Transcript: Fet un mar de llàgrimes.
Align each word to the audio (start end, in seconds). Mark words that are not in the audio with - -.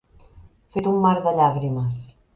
Fet 0.77 0.89
un 0.93 0.97
mar 1.05 1.13
de 1.27 1.37
llàgrimes. 1.41 2.05